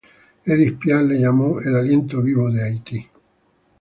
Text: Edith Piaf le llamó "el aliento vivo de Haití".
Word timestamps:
Edith 0.47 0.79
Piaf 0.79 1.03
le 1.03 1.19
llamó 1.19 1.59
"el 1.61 1.75
aliento 1.75 2.23
vivo 2.23 2.49
de 2.49 2.63
Haití". 2.63 3.07